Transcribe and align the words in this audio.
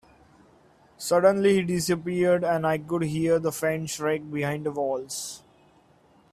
Suddenly, 0.97 1.53
he 1.57 1.61
disappeared, 1.61 2.43
and 2.43 2.65
I 2.65 2.79
could 2.79 3.03
hear 3.03 3.35
a 3.35 3.51
faint 3.51 3.91
shriek 3.91 4.31
behind 4.31 4.65
the 4.65 4.71
walls. 4.71 5.43